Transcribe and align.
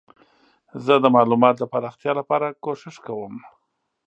زه 0.85 0.93
د 1.03 1.05
معلوماتو 1.15 1.61
د 1.61 1.63
پراختیا 1.73 2.11
لپاره 2.19 2.47
کوښښ 2.63 2.95
کوم. 3.05 3.33